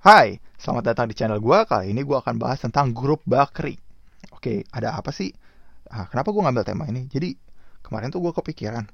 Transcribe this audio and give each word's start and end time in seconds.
Hai, 0.00 0.40
selamat 0.56 0.96
datang 0.96 1.12
di 1.12 1.14
channel 1.14 1.44
gue. 1.44 1.58
Kali 1.68 1.92
ini 1.92 2.00
gue 2.00 2.16
akan 2.16 2.40
bahas 2.40 2.56
tentang 2.56 2.96
grup 2.96 3.20
Bakri. 3.28 3.76
Oke, 4.32 4.64
ada 4.72 4.96
apa 4.96 5.12
sih? 5.12 5.28
Ah, 5.92 6.08
kenapa 6.08 6.32
gue 6.32 6.40
ngambil 6.40 6.64
tema 6.64 6.88
ini? 6.88 7.04
Jadi, 7.04 7.36
kemarin 7.84 8.08
tuh 8.08 8.24
gue 8.24 8.32
kepikiran. 8.32 8.88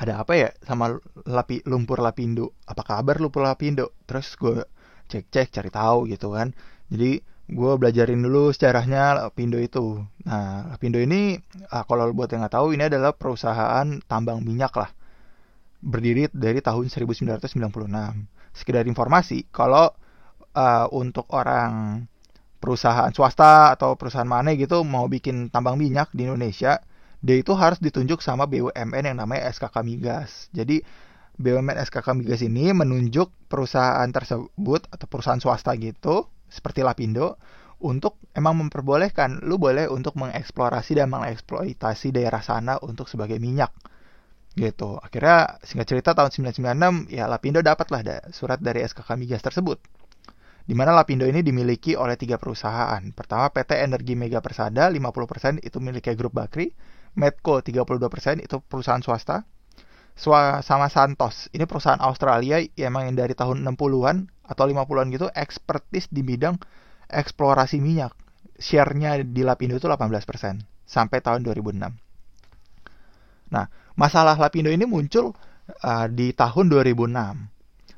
Ada 0.00 0.24
apa 0.24 0.32
ya 0.32 0.48
sama 0.64 0.96
lapi, 1.28 1.60
lumpur 1.68 2.00
lapindo? 2.00 2.56
Apa 2.64 2.88
kabar 2.88 3.20
lumpur 3.20 3.44
lapindo? 3.44 3.92
Terus 4.08 4.32
gue 4.40 4.64
cek-cek, 5.12 5.52
cari 5.52 5.68
tahu 5.68 6.08
gitu 6.08 6.32
kan. 6.32 6.56
Jadi, 6.88 7.20
gue 7.52 7.72
belajarin 7.76 8.24
dulu 8.24 8.56
sejarahnya 8.56 9.28
Lapindo 9.28 9.60
itu. 9.60 10.00
Nah, 10.24 10.72
Lapindo 10.72 10.96
ini, 10.96 11.36
ah, 11.68 11.84
kalau 11.84 12.16
buat 12.16 12.32
yang 12.32 12.48
nggak 12.48 12.56
tahu, 12.56 12.72
ini 12.72 12.88
adalah 12.88 13.12
perusahaan 13.12 13.84
tambang 14.08 14.40
minyak 14.40 14.72
lah. 14.72 14.88
Berdiri 15.84 16.32
dari 16.32 16.64
tahun 16.64 16.88
1996 16.88 18.35
sekedar 18.56 18.88
informasi. 18.88 19.44
Kalau 19.52 19.92
uh, 20.56 20.86
untuk 20.96 21.28
orang 21.36 22.02
perusahaan 22.56 23.12
swasta 23.12 23.76
atau 23.76 23.94
perusahaan 24.00 24.26
mana 24.26 24.56
gitu 24.56 24.80
mau 24.82 25.06
bikin 25.06 25.52
tambang 25.52 25.76
minyak 25.76 26.08
di 26.16 26.24
Indonesia 26.24 26.80
dia 27.20 27.36
itu 27.40 27.52
harus 27.56 27.80
ditunjuk 27.80 28.20
sama 28.20 28.44
BUMN 28.46 29.02
yang 29.02 29.18
namanya 29.18 29.48
SKK 29.50 29.82
Migas. 29.82 30.52
Jadi 30.52 30.84
BUMN 31.36 31.76
SKK 31.88 32.16
Migas 32.16 32.40
ini 32.44 32.70
menunjuk 32.70 33.32
perusahaan 33.50 34.08
tersebut 34.08 34.88
atau 34.88 35.06
perusahaan 35.08 35.40
swasta 35.40 35.74
gitu 35.74 36.28
seperti 36.46 36.86
Lapindo 36.86 37.40
untuk 37.82 38.20
emang 38.36 38.62
memperbolehkan. 38.62 39.42
Lu 39.42 39.58
boleh 39.58 39.90
untuk 39.90 40.14
mengeksplorasi 40.16 41.02
dan 41.02 41.10
mengeksploitasi 41.12 42.14
daerah 42.14 42.40
sana 42.44 42.78
untuk 42.84 43.10
sebagai 43.10 43.40
minyak 43.42 43.72
gitu 44.56 44.96
akhirnya 44.96 45.60
singkat 45.60 45.86
cerita 45.92 46.16
tahun 46.16 46.32
1996 46.32 47.12
ya 47.12 47.28
Lapindo 47.28 47.60
dapatlah 47.60 48.00
da 48.00 48.16
surat 48.32 48.56
dari 48.56 48.80
SKK 48.82 49.20
Migas 49.20 49.44
tersebut 49.44 49.78
di 50.66 50.74
mana 50.74 50.90
Lapindo 50.90 51.22
ini 51.22 51.46
dimiliki 51.46 51.94
oleh 51.94 52.18
tiga 52.18 52.42
perusahaan. 52.42 52.98
Pertama 53.14 53.54
PT 53.54 53.86
Energi 53.86 54.18
Mega 54.18 54.42
Persada 54.42 54.90
50% 54.90 55.62
itu 55.62 55.78
miliknya 55.78 56.18
grup 56.18 56.34
Bakri, 56.34 56.74
Medco 57.14 57.62
32% 57.62 58.42
itu 58.42 58.58
perusahaan 58.66 58.98
swasta, 58.98 59.46
sama 60.18 60.88
Santos. 60.90 61.46
Ini 61.54 61.70
perusahaan 61.70 62.02
Australia 62.02 62.58
yang 62.74 62.98
emang 62.98 63.14
dari 63.14 63.38
tahun 63.38 63.62
60-an 63.62 64.26
atau 64.42 64.64
50-an 64.66 65.06
gitu 65.14 65.30
ekspertis 65.30 66.10
di 66.10 66.26
bidang 66.26 66.58
eksplorasi 67.14 67.78
minyak. 67.78 68.10
Share-nya 68.58 69.22
di 69.22 69.46
Lapindo 69.46 69.78
itu 69.78 69.86
18% 69.86 70.66
sampai 70.82 71.18
tahun 71.22 71.46
2006. 71.46 71.92
Nah, 73.54 73.70
masalah 73.96 74.36
Lapindo 74.36 74.68
ini 74.68 74.84
muncul 74.84 75.32
uh, 75.82 76.06
di 76.06 76.30
tahun 76.36 76.68
2006 76.68 77.56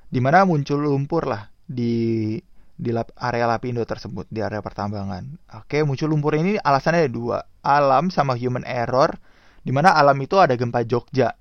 di 0.08 0.20
mana 0.24 0.48
muncul 0.48 0.80
lumpur 0.80 1.28
lah 1.28 1.52
di 1.68 2.34
di 2.78 2.94
area 2.94 3.44
Lapindo 3.50 3.82
tersebut 3.82 4.30
di 4.30 4.38
area 4.38 4.62
pertambangan. 4.62 5.26
Oke, 5.58 5.82
muncul 5.82 6.14
lumpur 6.14 6.38
ini 6.38 6.56
alasannya 6.62 7.04
ada 7.04 7.10
dua, 7.10 7.38
alam 7.60 8.08
sama 8.08 8.38
human 8.38 8.62
error. 8.62 9.18
Di 9.66 9.74
mana 9.74 9.92
alam 9.92 10.14
itu 10.22 10.38
ada 10.38 10.54
gempa 10.54 10.86
Jogja. 10.86 11.34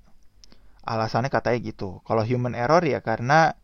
Alasannya 0.82 1.30
katanya 1.30 1.58
gitu. 1.62 2.02
Kalau 2.02 2.26
human 2.26 2.58
error 2.58 2.82
ya 2.82 2.98
karena 3.00 3.54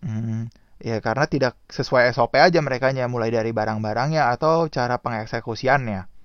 hmm, 0.00 0.48
ya 0.80 1.04
karena 1.04 1.28
tidak 1.28 1.60
sesuai 1.68 2.10
SOP 2.16 2.40
aja 2.40 2.58
mereka 2.64 2.90
mulai 3.06 3.28
dari 3.28 3.52
barang-barangnya 3.52 4.32
atau 4.32 4.66
cara 4.72 4.96
pengeksekusiannya 4.96 6.15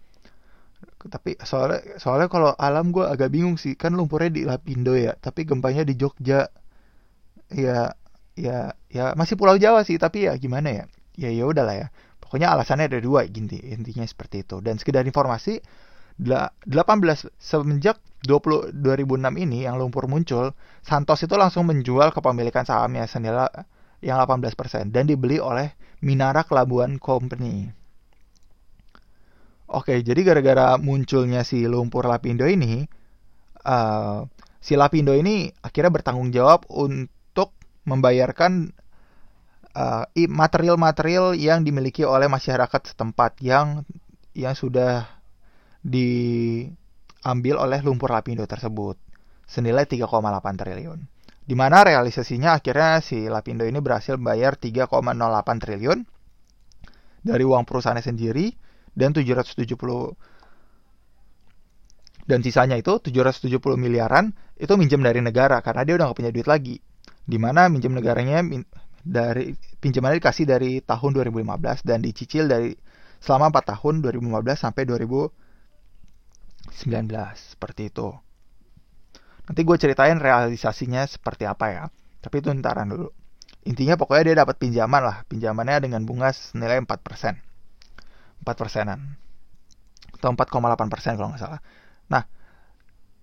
tapi 1.10 1.38
soalnya 1.42 1.98
soalnya 1.98 2.28
kalau 2.30 2.54
alam 2.58 2.94
gue 2.94 3.06
agak 3.06 3.34
bingung 3.34 3.58
sih. 3.58 3.74
Kan 3.80 3.98
lumpurnya 3.98 4.32
di 4.34 4.42
Lapindo 4.48 4.94
ya 4.98 5.16
tapi 5.18 5.46
gempanya 5.48 5.82
di 5.88 5.96
Jogja. 5.98 6.48
Ya 7.52 7.94
ya 8.38 8.72
ya 8.88 9.12
masih 9.20 9.36
Pulau 9.36 9.60
Jawa 9.60 9.84
sih 9.84 10.00
tapi 10.00 10.30
ya 10.30 10.36
gimana 10.38 10.70
ya? 10.72 10.86
Ya 11.18 11.30
ya 11.34 11.44
udahlah 11.48 11.76
ya. 11.76 11.88
Pokoknya 12.24 12.54
alasannya 12.54 12.88
ada 12.88 13.00
dua 13.04 13.28
inti 13.28 13.60
intinya 13.60 14.08
seperti 14.08 14.48
itu. 14.48 14.64
Dan 14.64 14.80
sekedar 14.80 15.04
informasi 15.04 15.60
18 16.22 16.62
semenjak 17.42 17.98
20 18.28 18.78
2006 18.86 19.42
ini 19.42 19.66
yang 19.66 19.82
lumpur 19.82 20.06
muncul 20.06 20.54
Santos 20.86 21.26
itu 21.26 21.34
langsung 21.34 21.66
menjual 21.66 22.14
kepemilikan 22.14 22.62
sahamnya 22.68 23.10
senilai 23.10 23.50
yang 24.02 24.22
18% 24.22 24.94
dan 24.94 25.06
dibeli 25.10 25.42
oleh 25.42 25.74
Minara 26.02 26.46
Labuan 26.46 26.98
Company 27.02 27.81
Oke, 29.72 30.04
jadi 30.04 30.20
gara-gara 30.28 30.76
munculnya 30.76 31.48
si 31.48 31.64
lumpur 31.64 32.04
lapindo 32.04 32.44
ini, 32.44 32.84
uh, 33.64 34.28
si 34.60 34.76
lapindo 34.76 35.16
ini 35.16 35.48
akhirnya 35.64 35.88
bertanggung 35.96 36.36
jawab 36.36 36.68
untuk 36.68 37.56
membayarkan 37.88 38.76
uh, 39.72 40.04
material-material 40.12 41.40
yang 41.40 41.64
dimiliki 41.64 42.04
oleh 42.04 42.28
masyarakat 42.28 42.92
setempat 42.92 43.40
yang 43.40 43.88
yang 44.36 44.60
sudah 44.60 45.08
diambil 45.88 47.64
oleh 47.64 47.80
lumpur 47.80 48.12
lapindo 48.12 48.44
tersebut 48.44 49.00
senilai 49.48 49.88
3,8 49.88 50.08
triliun. 50.60 51.00
Di 51.42 51.56
mana 51.56 51.84
realisasinya 51.84 52.60
akhirnya 52.60 53.00
si 53.04 53.28
Lapindo 53.28 53.68
ini 53.68 53.82
berhasil 53.84 54.16
bayar 54.16 54.56
3,08 54.56 54.88
triliun 55.60 56.00
dari 57.26 57.44
uang 57.44 57.68
perusahaannya 57.68 58.06
sendiri 58.06 58.71
dan 58.98 59.16
770 59.16 59.66
dan 62.28 62.40
sisanya 62.46 62.78
itu 62.78 63.02
770 63.02 63.58
miliaran 63.76 64.32
itu 64.56 64.74
minjem 64.78 65.02
dari 65.02 65.20
negara 65.20 65.60
karena 65.66 65.82
dia 65.84 65.98
udah 65.98 66.06
nggak 66.12 66.20
punya 66.22 66.32
duit 66.32 66.48
lagi. 66.48 66.78
Di 67.26 67.38
mana 67.42 67.68
minjem 67.68 67.92
negaranya 67.98 68.46
min, 68.46 68.64
dari 69.02 69.58
pinjamannya 69.82 70.22
dikasih 70.22 70.46
dari 70.46 70.80
tahun 70.86 71.18
2015 71.18 71.82
dan 71.82 72.00
dicicil 72.06 72.46
dari 72.46 72.78
selama 73.22 73.50
4 73.54 73.74
tahun 73.78 74.06
2015 74.06 74.64
sampai 74.70 74.84
2019 74.86 75.34
seperti 77.36 77.90
itu. 77.90 78.10
Nanti 79.50 79.62
gue 79.66 79.78
ceritain 79.82 80.18
realisasinya 80.22 81.04
seperti 81.10 81.50
apa 81.50 81.66
ya. 81.74 81.84
Tapi 82.22 82.36
itu 82.40 82.54
ntaran 82.54 82.94
dulu. 82.94 83.10
Intinya 83.66 83.98
pokoknya 83.98 84.24
dia 84.32 84.36
dapat 84.46 84.62
pinjaman 84.62 85.02
lah. 85.02 85.18
Pinjamannya 85.26 85.90
dengan 85.90 86.06
bunga 86.06 86.30
senilai 86.34 86.78
4%. 86.80 87.51
4 88.42 88.58
persenan. 88.58 89.00
Atau 90.18 90.34
4,8 90.34 90.92
persen 90.94 91.18
kalau 91.18 91.34
nggak 91.34 91.42
salah. 91.42 91.62
Nah, 92.12 92.24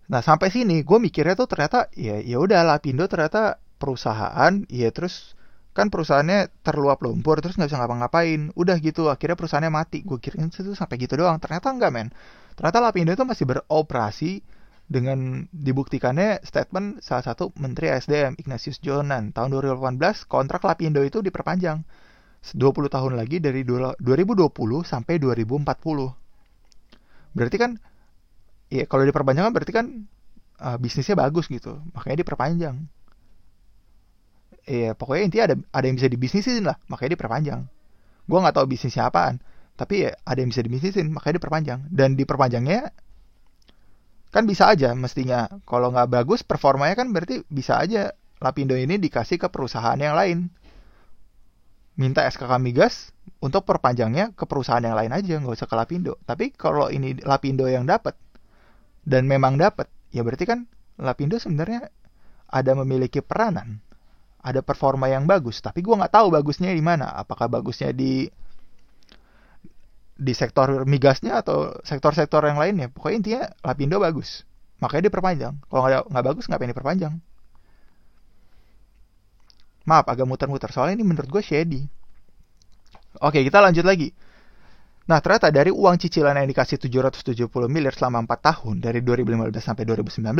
nah 0.08 0.20
sampai 0.24 0.48
sini 0.50 0.82
gue 0.82 0.98
mikirnya 0.98 1.34
tuh 1.36 1.46
ternyata 1.50 1.92
ya 1.94 2.18
ya 2.22 2.40
udah 2.40 2.64
Lapindo 2.64 3.04
ternyata 3.06 3.60
perusahaan 3.78 4.64
ya 4.66 4.90
terus 4.90 5.38
kan 5.76 5.94
perusahaannya 5.94 6.50
terluap 6.66 6.98
lumpur 7.06 7.38
terus 7.38 7.54
nggak 7.54 7.70
bisa 7.70 7.78
ngapa-ngapain. 7.78 8.50
Udah 8.58 8.76
gitu 8.82 9.06
akhirnya 9.12 9.38
perusahaannya 9.38 9.70
mati. 9.70 10.02
Gue 10.02 10.18
kira 10.18 10.42
itu 10.42 10.74
sampai 10.74 10.96
gitu 10.98 11.14
doang. 11.14 11.38
Ternyata 11.38 11.70
enggak 11.70 11.90
men. 11.94 12.08
Ternyata 12.58 12.82
Lapindo 12.82 13.14
itu 13.14 13.22
masih 13.22 13.46
beroperasi 13.46 14.42
dengan 14.88 15.44
dibuktikannya 15.52 16.40
statement 16.42 17.04
salah 17.04 17.22
satu 17.22 17.52
Menteri 17.60 17.92
SDM 17.92 18.40
Ignatius 18.40 18.80
Jonan 18.80 19.36
tahun 19.36 19.52
2018 19.52 20.00
kontrak 20.24 20.64
Lapindo 20.64 21.04
itu 21.04 21.20
diperpanjang 21.20 21.84
20 22.54 22.88
tahun 22.88 23.12
lagi 23.18 23.40
dari 23.42 23.64
2020 23.64 24.00
sampai 24.84 25.20
2040. 25.20 25.68
Berarti 27.36 27.56
kan 27.60 27.76
ya 28.68 28.84
kalau 28.84 29.04
diperpanjang 29.04 29.44
kan 29.48 29.54
berarti 29.54 29.72
kan 29.72 29.86
uh, 30.60 30.76
bisnisnya 30.80 31.16
bagus 31.18 31.48
gitu. 31.48 31.80
Makanya 31.96 32.24
diperpanjang. 32.24 32.76
Ya 34.68 34.92
pokoknya 34.92 35.22
intinya 35.24 35.44
ada 35.48 35.56
ada 35.72 35.84
yang 35.88 35.96
bisa 35.96 36.08
dibisnisin 36.12 36.64
lah, 36.68 36.76
makanya 36.92 37.16
diperpanjang. 37.16 37.60
Gua 38.28 38.38
nggak 38.44 38.60
tahu 38.60 38.66
bisnisnya 38.68 39.08
apaan, 39.08 39.40
tapi 39.80 40.04
ya 40.04 40.12
ada 40.28 40.38
yang 40.44 40.52
bisa 40.52 40.60
dibisnisin, 40.60 41.08
makanya 41.08 41.40
diperpanjang. 41.40 41.80
Dan 41.88 42.20
diperpanjangnya 42.20 42.92
kan 44.28 44.44
bisa 44.44 44.68
aja 44.68 44.92
mestinya 44.92 45.48
kalau 45.64 45.88
nggak 45.88 46.12
bagus 46.12 46.44
performanya 46.44 47.00
kan 47.00 47.16
berarti 47.16 47.48
bisa 47.48 47.80
aja 47.80 48.12
Lapindo 48.38 48.76
ini 48.76 49.00
dikasih 49.00 49.40
ke 49.40 49.48
perusahaan 49.48 49.96
yang 49.96 50.14
lain 50.14 50.52
minta 51.98 52.22
SKK 52.24 52.62
migas 52.62 53.10
untuk 53.42 53.66
perpanjangnya 53.66 54.30
ke 54.38 54.46
perusahaan 54.46 54.80
yang 54.80 54.94
lain 54.94 55.10
aja 55.10 55.42
nggak 55.42 55.58
usah 55.58 55.68
ke 55.68 55.74
Lapindo. 55.74 56.14
Tapi 56.22 56.54
kalau 56.54 56.88
ini 56.88 57.18
Lapindo 57.26 57.66
yang 57.66 57.84
dapat 57.84 58.14
dan 59.02 59.26
memang 59.26 59.58
dapat 59.58 59.90
ya 60.14 60.22
berarti 60.22 60.46
kan 60.46 60.70
Lapindo 60.96 61.42
sebenarnya 61.42 61.90
ada 62.48 62.72
memiliki 62.78 63.18
peranan 63.20 63.82
ada 64.38 64.62
performa 64.62 65.10
yang 65.10 65.26
bagus. 65.26 65.58
Tapi 65.58 65.82
gue 65.82 65.92
nggak 65.92 66.14
tahu 66.14 66.30
bagusnya 66.30 66.70
di 66.70 66.80
mana. 66.80 67.10
Apakah 67.18 67.50
bagusnya 67.50 67.90
di 67.90 68.30
di 70.18 70.34
sektor 70.34 70.82
migasnya 70.86 71.42
atau 71.42 71.74
sektor-sektor 71.82 72.46
yang 72.46 72.58
lainnya. 72.58 72.90
Pokoknya 72.94 73.16
intinya 73.18 73.42
Lapindo 73.66 73.98
bagus 73.98 74.46
makanya 74.78 75.10
diperpanjang. 75.10 75.54
Kalau 75.66 75.82
nggak 75.82 76.02
nggak 76.14 76.24
bagus 76.24 76.44
ngapain 76.46 76.70
diperpanjang 76.70 77.14
Maaf, 79.88 80.04
agak 80.12 80.28
muter-muter. 80.28 80.68
Soalnya 80.68 81.00
ini 81.00 81.04
menurut 81.08 81.32
gue 81.32 81.40
shady. 81.40 81.88
Oke, 83.24 83.40
kita 83.40 83.64
lanjut 83.64 83.88
lagi. 83.88 84.12
Nah, 85.08 85.24
ternyata 85.24 85.48
dari 85.48 85.72
uang 85.72 85.96
cicilan 85.96 86.36
yang 86.36 86.44
dikasih 86.52 86.76
770 86.76 87.48
miliar 87.72 87.96
selama 87.96 88.28
4 88.28 88.44
tahun, 88.52 88.84
dari 88.84 89.00
2015 89.00 89.64
sampai 89.64 89.88
2019, 89.88 90.36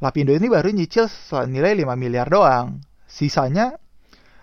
Lapindo 0.00 0.32
ini 0.32 0.48
baru 0.48 0.72
nyicil 0.72 1.12
senilai 1.12 1.76
5 1.76 1.92
miliar 2.00 2.32
doang. 2.32 2.80
Sisanya 3.04 3.76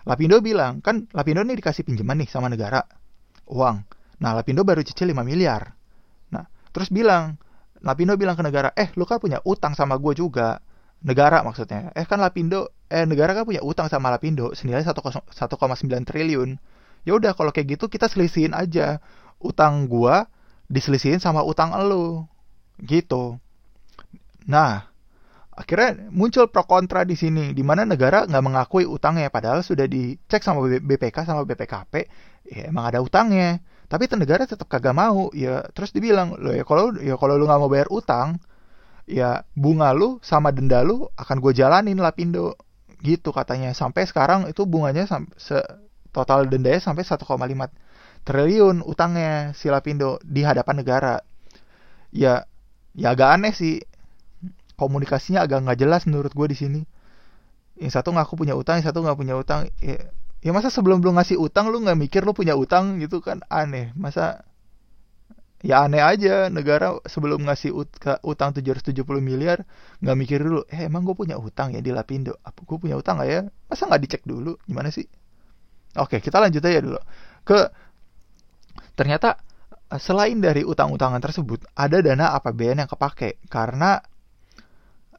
Lapindo 0.06 0.38
bilang, 0.38 0.78
kan 0.78 1.10
Lapindo 1.10 1.42
ini 1.42 1.58
dikasih 1.58 1.82
pinjaman 1.82 2.22
nih 2.22 2.30
sama 2.30 2.46
negara, 2.46 2.86
uang. 3.50 3.76
Nah, 4.22 4.32
Lapindo 4.38 4.62
baru 4.62 4.86
cicil 4.86 5.10
5 5.10 5.26
miliar. 5.26 5.74
Nah, 6.30 6.46
terus 6.70 6.94
bilang, 6.94 7.34
Lapindo 7.82 8.14
bilang 8.14 8.38
ke 8.38 8.46
negara, 8.46 8.70
eh 8.78 8.94
lu 8.94 9.02
kan 9.02 9.18
punya 9.18 9.42
utang 9.42 9.74
sama 9.74 9.98
gue 9.98 10.14
juga. 10.14 10.62
Negara 11.00 11.40
maksudnya. 11.40 11.92
Eh 11.96 12.04
kan 12.04 12.20
Lapindo, 12.20 12.72
eh 12.92 13.08
negara 13.08 13.32
kan 13.32 13.48
punya 13.48 13.64
utang 13.64 13.88
sama 13.88 14.12
Lapindo 14.12 14.52
senilai 14.52 14.84
1,9 14.84 15.32
triliun. 16.04 16.60
Ya 17.08 17.12
udah 17.16 17.32
kalau 17.32 17.50
kayak 17.52 17.80
gitu 17.80 17.88
kita 17.88 18.06
selisihin 18.08 18.52
aja. 18.52 19.00
Utang 19.40 19.88
gua 19.88 20.28
diselisihin 20.68 21.18
sama 21.18 21.40
utang 21.40 21.72
elu. 21.72 22.28
Gitu. 22.80 23.40
Nah, 24.44 24.90
akhirnya 25.60 26.08
muncul 26.08 26.48
pro 26.48 26.64
kontra 26.64 27.04
di 27.04 27.12
sini 27.12 27.52
di 27.52 27.60
mana 27.60 27.84
negara 27.84 28.24
nggak 28.24 28.44
mengakui 28.44 28.88
utangnya 28.88 29.28
padahal 29.28 29.60
sudah 29.60 29.84
dicek 29.84 30.40
sama 30.40 30.64
BPK 30.64 31.28
sama 31.28 31.44
BPKP 31.44 31.94
ya 32.48 32.72
emang 32.72 32.88
ada 32.88 33.04
utangnya 33.04 33.60
tapi 33.90 34.08
negara 34.16 34.48
tetap 34.48 34.64
kagak 34.72 34.96
mau 34.96 35.28
ya 35.36 35.68
terus 35.76 35.92
dibilang 35.92 36.38
lo 36.40 36.56
ya 36.56 36.64
kalau 36.64 36.96
ya 36.96 37.20
kalau 37.20 37.36
lu 37.36 37.44
nggak 37.44 37.60
mau 37.60 37.68
bayar 37.68 37.92
utang 37.92 38.40
ya 39.10 39.42
bunga 39.58 39.90
lu 39.90 40.22
sama 40.22 40.54
denda 40.54 40.86
lu 40.86 41.10
akan 41.18 41.42
gue 41.42 41.50
jalanin 41.50 41.98
lah 41.98 42.14
pindo 42.14 42.54
gitu 43.02 43.34
katanya. 43.34 43.74
Sampai 43.74 44.06
sekarang 44.06 44.46
itu 44.46 44.62
bunganya 44.70 45.10
se 45.34 45.58
total 46.14 46.46
dendanya 46.46 46.78
sampai 46.78 47.02
1,5 47.02 47.26
triliun 48.26 48.82
utangnya 48.86 49.56
si 49.56 49.66
Lapindo 49.72 50.22
di 50.22 50.46
hadapan 50.46 50.78
negara. 50.78 51.14
Ya 52.14 52.46
ya 52.94 53.12
agak 53.12 53.30
aneh 53.34 53.52
sih. 53.52 53.82
Komunikasinya 54.78 55.44
agak 55.44 55.60
nggak 55.66 55.78
jelas 55.82 56.06
menurut 56.08 56.32
gue 56.32 56.46
di 56.48 56.56
sini. 56.56 56.80
Yang 57.76 58.00
satu 58.00 58.16
ngaku 58.16 58.32
punya 58.38 58.54
utang 58.56 58.80
yang 58.80 58.86
satu 58.88 59.04
nggak 59.04 59.18
punya 59.18 59.34
utang. 59.36 59.68
Ya, 59.82 60.08
ya 60.40 60.50
masa 60.56 60.72
sebelum 60.72 61.04
lu 61.04 61.12
ngasih 61.12 61.36
utang 61.36 61.68
lu 61.68 61.84
nggak 61.84 61.98
mikir 61.98 62.20
lu 62.24 62.32
punya 62.32 62.56
utang 62.56 62.96
gitu 62.96 63.20
kan? 63.20 63.44
Aneh. 63.52 63.92
Masa 63.92 64.46
ya 65.60 65.84
aneh 65.84 66.00
aja 66.00 66.48
negara 66.48 66.96
sebelum 67.04 67.44
ngasih 67.44 67.70
ut 67.76 67.92
utang 68.24 68.56
770 68.56 68.96
miliar 69.20 69.68
nggak 70.00 70.16
mikir 70.16 70.38
dulu 70.40 70.64
eh 70.72 70.88
emang 70.88 71.04
gue 71.04 71.12
punya 71.12 71.36
utang 71.36 71.76
ya 71.76 71.84
di 71.84 71.92
Lapindo? 71.92 72.40
Apa 72.40 72.64
gue 72.64 72.78
punya 72.80 72.96
utang 72.96 73.20
gak 73.20 73.28
ya? 73.28 73.40
Masa 73.68 73.84
nggak 73.88 74.02
dicek 74.04 74.22
dulu? 74.24 74.56
Gimana 74.64 74.88
sih? 74.88 75.04
Oke 76.00 76.18
kita 76.24 76.40
lanjut 76.40 76.64
aja 76.64 76.80
dulu. 76.80 77.00
Ke 77.44 77.68
ternyata 78.96 79.36
selain 80.00 80.38
dari 80.38 80.62
utang-utangan 80.62 81.20
tersebut 81.20 81.66
ada 81.76 81.98
dana 82.00 82.32
APBN 82.40 82.86
yang 82.86 82.90
kepake 82.90 83.42
karena 83.50 84.00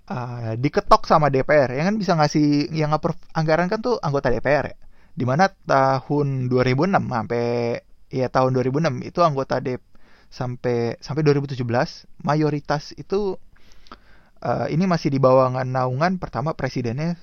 uh, 0.07 0.53
diketok 0.57 1.05
sama 1.05 1.27
DPR 1.27 1.75
yang 1.75 1.93
kan 1.93 1.95
bisa 1.99 2.13
ngasih 2.15 2.71
yang 2.71 2.95
anggaran 3.35 3.67
kan 3.69 3.79
tuh 3.83 3.99
anggota 4.01 4.33
DPR 4.33 4.65
ya. 4.73 4.77
Di 5.11 5.27
mana 5.27 5.51
tahun 5.51 6.47
2006 6.47 6.97
sampai 6.97 7.45
ya 8.09 8.27
tahun 8.31 8.51
2006 8.57 9.11
itu 9.11 9.19
anggota 9.21 9.59
D 9.59 9.75
sampai 10.31 10.95
sampai 11.03 11.21
2017 11.27 11.59
mayoritas 12.23 12.95
itu 12.95 13.35
uh, 14.41 14.67
ini 14.71 14.87
masih 14.87 15.11
di 15.11 15.19
bawah 15.19 15.51
naungan 15.67 16.17
pertama 16.17 16.55
presidennya 16.55 17.19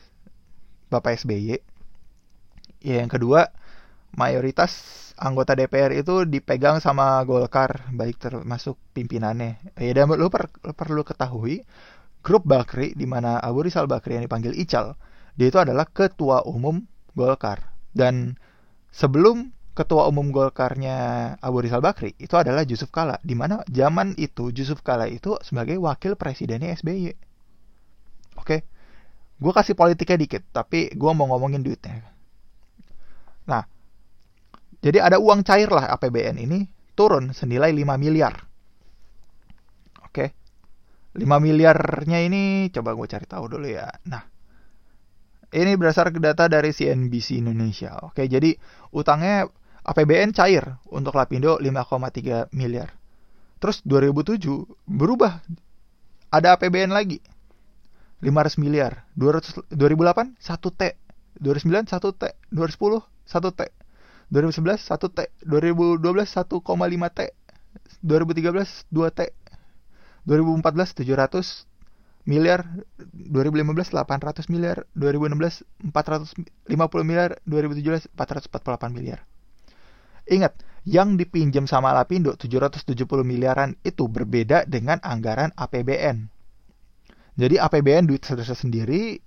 Bapak 0.93 1.17
SBY 1.25 1.57
ya 2.85 3.01
yang 3.01 3.09
kedua 3.09 3.49
mayoritas 4.13 4.85
anggota 5.17 5.57
DPR 5.57 5.97
itu 5.97 6.29
dipegang 6.29 6.85
sama 6.85 7.25
Golkar 7.25 7.89
baik 7.91 8.21
termasuk 8.21 8.77
pimpinannya 8.93 9.59
ya 9.81 9.93
dan 9.97 10.13
lu, 10.13 10.29
per, 10.29 10.53
lu 10.63 10.73
perlu 10.77 11.03
ketahui 11.03 11.65
grup 12.23 12.45
Bakri 12.45 12.93
di 12.93 13.07
mana 13.09 13.39
Abu 13.41 13.65
Rizal 13.65 13.89
Bakri 13.89 14.19
yang 14.19 14.25
dipanggil 14.27 14.53
Ical, 14.53 14.99
dia 15.39 15.49
itu 15.49 15.59
adalah 15.59 15.87
ketua 15.89 16.45
umum 16.45 16.85
Golkar. 17.15 17.73
Dan 17.95 18.37
sebelum 18.93 19.55
ketua 19.79 20.11
umum 20.11 20.35
Golkarnya 20.35 21.39
Abu 21.39 21.63
Rizal 21.63 21.79
Bakri 21.79 22.19
itu 22.19 22.35
adalah 22.35 22.67
Yusuf 22.67 22.91
Kala, 22.91 23.23
di 23.23 23.39
mana 23.39 23.63
zaman 23.71 24.19
itu 24.19 24.51
Yusuf 24.51 24.83
Kala 24.83 25.07
itu 25.07 25.39
sebagai 25.47 25.79
wakil 25.79 26.19
presidennya 26.19 26.75
SBY. 26.75 27.15
Oke, 28.43 28.67
gue 29.39 29.53
kasih 29.55 29.79
politiknya 29.79 30.19
dikit, 30.19 30.43
tapi 30.51 30.91
gue 30.91 31.11
mau 31.15 31.31
ngomongin 31.31 31.63
duitnya. 31.63 32.03
Nah, 33.47 33.63
jadi 34.83 34.99
ada 34.99 35.23
uang 35.23 35.47
cair 35.47 35.71
lah 35.71 35.95
APBN 35.95 36.43
ini 36.43 36.67
turun 36.99 37.31
senilai 37.31 37.71
5 37.71 37.95
miliar. 38.03 38.35
Oke, 40.11 40.35
5 41.15 41.23
miliarnya 41.23 42.19
ini 42.27 42.67
coba 42.75 42.99
gue 42.99 43.07
cari 43.07 43.27
tahu 43.31 43.47
dulu 43.47 43.71
ya. 43.71 43.87
Nah, 44.11 44.27
ini 45.55 45.71
berdasar 45.79 46.11
data 46.19 46.51
dari 46.51 46.75
CNBC 46.75 47.47
Indonesia. 47.47 47.95
Oke, 48.03 48.27
jadi 48.27 48.59
utangnya 48.91 49.47
APBN 49.89 50.37
cair 50.37 50.77
untuk 50.93 51.17
Lapindo 51.17 51.57
5,3 51.57 52.53
miliar. 52.53 52.93
Terus 53.57 53.81
2007 53.89 54.69
berubah 54.85 55.41
ada 56.29 56.53
APBN 56.53 56.93
lagi 56.93 57.25
500 58.21 58.61
miliar. 58.61 59.09
200, 59.17 59.65
2008 59.73 60.37
1 60.45 60.77
T. 60.77 60.83
2009 61.41 61.89
1 61.89 62.21
T. 62.21 62.23
2010 62.53 63.01
1 63.33 63.57
T. 63.57 63.61
2011 64.29 64.77
1 64.77 65.17
T. 65.17 65.21
2012 65.49 66.37
1,5 66.61 67.17
T. 67.17 67.21
2013 68.05 68.93
2 68.93 69.09
T. 69.17 69.21
2014 70.29 70.93
700 71.01 71.65
miliar, 72.29 72.69
2015 73.17 73.97
800 73.97 74.53
miliar, 74.53 74.85
2016 74.93 75.65
450 75.81 77.09
miliar, 77.09 77.41
2017 77.49 78.13
448 78.13 78.93
miliar. 78.93 79.25
Ingat, 80.29 80.61
yang 80.89 81.17
dipinjam 81.17 81.65
sama 81.65 81.93
Lapindo 81.97 82.37
770 82.37 82.85
miliaran 83.25 83.77
itu 83.85 84.09
berbeda 84.09 84.69
dengan 84.69 85.01
anggaran 85.01 85.53
APBN. 85.57 86.29
Jadi 87.39 87.55
APBN 87.57 88.09
duit 88.09 88.25
sendiri, 88.25 89.21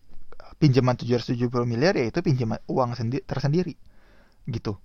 pinjaman 0.62 0.94
770 0.94 1.50
miliar 1.66 1.98
yaitu 1.98 2.22
pinjaman 2.22 2.62
uang 2.70 2.94
tersendiri. 3.26 3.74
Gitu. 4.46 4.78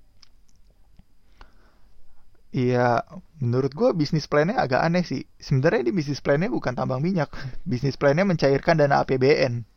Iya, 2.56 3.04
menurut 3.44 3.76
gue 3.76 3.92
bisnis 3.92 4.24
plannya 4.24 4.56
agak 4.56 4.80
aneh 4.80 5.04
sih. 5.04 5.28
Sebenarnya 5.36 5.84
ini 5.84 5.92
bisnis 5.92 6.24
plannya 6.24 6.48
bukan 6.48 6.72
tambang 6.72 7.04
minyak. 7.04 7.28
Bisnis 7.68 8.00
plannya 8.00 8.24
mencairkan 8.24 8.80
dana 8.80 9.04
APBN. 9.04 9.75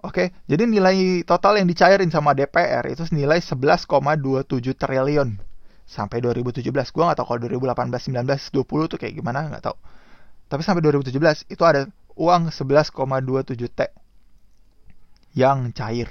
Oke, 0.00 0.32
jadi 0.48 0.64
nilai 0.64 1.28
total 1.28 1.60
yang 1.60 1.68
dicairin 1.68 2.08
sama 2.08 2.32
DPR 2.32 2.88
itu 2.88 3.04
senilai 3.04 3.36
11,27 3.44 4.72
triliun 4.72 5.36
sampai 5.84 6.24
2017. 6.24 6.64
Gue 6.72 7.04
nggak 7.04 7.18
tahu 7.20 7.36
kalau 7.36 7.40
2018, 7.44 8.08
19, 8.08 8.24
20 8.24 8.90
tuh 8.96 8.96
kayak 8.96 9.12
gimana 9.12 9.52
nggak 9.52 9.64
tahu. 9.68 9.76
Tapi 10.48 10.62
sampai 10.64 10.80
2017 10.88 11.52
itu 11.52 11.62
ada 11.68 11.84
uang 12.16 12.48
11,27 12.48 13.76
T 13.76 13.80
yang 15.36 15.68
cair. 15.76 16.08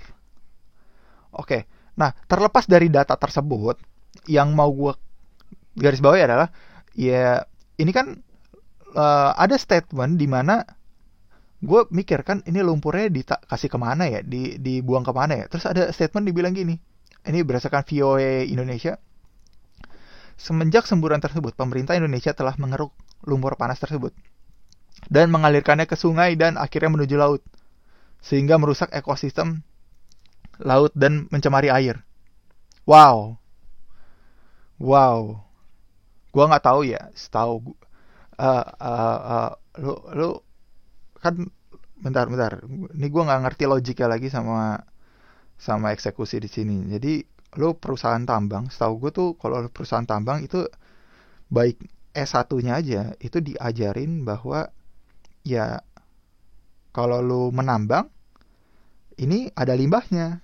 Oke, 1.34 1.66
nah 1.98 2.14
terlepas 2.30 2.70
dari 2.70 2.94
data 2.94 3.18
tersebut, 3.18 3.82
yang 4.30 4.54
mau 4.54 4.70
gue 4.70 4.94
garis 5.78 6.02
bawahi 6.02 6.30
adalah 6.30 6.54
ya 6.94 7.42
ini 7.82 7.90
kan 7.90 8.22
uh, 8.94 9.32
ada 9.34 9.56
statement 9.58 10.18
di 10.18 10.28
mana 10.30 10.66
gue 11.60 11.82
mikir 11.92 12.24
kan 12.24 12.40
ini 12.48 12.64
lumpurnya 12.64 13.12
dikasih 13.12 13.70
ke 13.70 13.78
mana 13.80 14.08
ya? 14.08 14.20
Di 14.24 14.56
dibuang 14.60 15.04
ke 15.04 15.12
mana 15.12 15.44
ya? 15.44 15.46
Terus 15.52 15.66
ada 15.68 15.84
statement 15.92 16.26
dibilang 16.28 16.56
gini 16.56 16.80
ini 17.28 17.40
berdasarkan 17.44 17.84
VOA 17.84 18.48
Indonesia 18.48 18.96
semenjak 20.40 20.88
semburan 20.88 21.20
tersebut 21.20 21.52
pemerintah 21.60 22.00
Indonesia 22.00 22.32
telah 22.32 22.56
mengeruk 22.56 22.96
lumpur 23.28 23.60
panas 23.60 23.76
tersebut 23.76 24.16
dan 25.12 25.28
mengalirkannya 25.28 25.84
ke 25.84 26.00
sungai 26.00 26.40
dan 26.40 26.56
akhirnya 26.56 26.96
menuju 26.96 27.16
laut 27.20 27.44
sehingga 28.24 28.56
merusak 28.56 28.88
ekosistem 28.96 29.64
laut 30.60 30.92
dan 30.96 31.28
mencemari 31.32 31.72
air. 31.72 32.04
Wow. 32.88 33.40
Wow, 34.80 35.44
gua 36.32 36.48
nggak 36.48 36.64
tahu 36.64 36.88
ya. 36.88 37.12
Setahu 37.12 37.76
uh, 38.40 38.66
uh, 38.80 39.20
uh, 39.20 39.52
lu 39.76 39.92
lu 40.16 40.30
kan 41.24 41.48
bentar 42.00 42.26
bentar. 42.32 42.64
Ini 42.96 43.08
gua 43.12 43.24
nggak 43.28 43.42
ngerti 43.48 43.64
logiknya 43.68 44.08
lagi 44.08 44.28
sama 44.32 44.80
sama 45.60 45.92
eksekusi 45.92 46.40
di 46.40 46.50
sini. 46.50 46.88
Jadi 46.88 47.24
lu 47.60 47.76
perusahaan 47.76 48.24
tambang, 48.24 48.70
setahu 48.70 48.94
gue 49.08 49.12
tuh 49.12 49.30
kalau 49.42 49.66
perusahaan 49.74 50.06
tambang 50.06 50.46
itu 50.46 50.70
baik 51.50 51.82
S1-nya 52.14 52.74
aja 52.78 53.02
itu 53.18 53.42
diajarin 53.42 54.22
bahwa 54.22 54.70
ya 55.42 55.82
kalau 56.94 57.20
lu 57.26 57.42
menambang 57.50 58.08
ini 59.20 59.52
ada 59.54 59.76
limbahnya. 59.76 60.40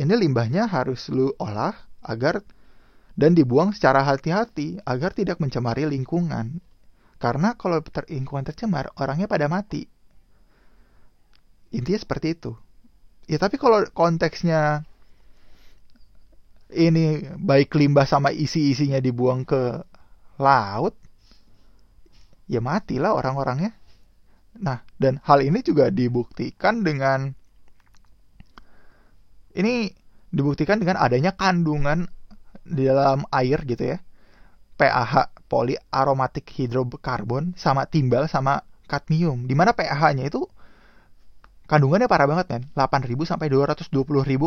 Ini 0.00 0.14
limbahnya 0.16 0.64
harus 0.68 1.08
lu 1.12 1.32
olah 1.36 1.76
agar 2.04 2.40
dan 3.20 3.36
dibuang 3.36 3.76
secara 3.76 4.00
hati-hati 4.04 4.80
agar 4.84 5.12
tidak 5.12 5.40
mencemari 5.40 5.84
lingkungan. 5.84 6.60
Karena 7.20 7.52
kalau 7.52 7.84
lingkungan 8.08 8.48
tercemar, 8.48 8.88
orangnya 8.96 9.28
pada 9.28 9.44
mati. 9.44 9.84
Intinya 11.70 12.00
seperti 12.02 12.34
itu. 12.34 12.52
ya 13.30 13.38
tapi 13.38 13.62
kalau 13.62 13.86
konteksnya 13.94 14.82
ini 16.74 17.30
baik 17.38 17.70
limbah 17.78 18.02
sama 18.02 18.34
isi-isinya 18.34 18.98
dibuang 18.98 19.46
ke 19.46 19.86
laut 20.38 20.98
ya 22.50 22.58
matilah 22.58 23.14
orang-orangnya. 23.14 23.70
Nah 24.58 24.82
dan 24.98 25.22
hal 25.22 25.46
ini 25.46 25.62
juga 25.62 25.94
dibuktikan 25.94 26.82
dengan 26.82 27.30
ini 29.54 29.94
dibuktikan 30.30 30.78
dengan 30.82 30.98
adanya 30.98 31.34
kandungan 31.34 32.10
di 32.66 32.86
dalam 32.86 33.22
air 33.30 33.62
gitu 33.66 33.94
ya. 33.94 33.98
PAH 34.74 35.46
poliaromatik 35.50 36.50
hidrokarbon 36.56 37.54
sama 37.54 37.86
timbal 37.86 38.26
sama 38.26 38.62
kadmium. 38.90 39.44
Di 39.44 39.54
mana 39.54 39.76
PAH-nya 39.76 40.26
itu 40.26 40.46
kandungannya 41.70 42.10
parah 42.10 42.26
banget 42.26 42.46
kan 42.50 42.62
8000 42.74 43.14
sampai 43.30 43.46
220.000 43.46 43.94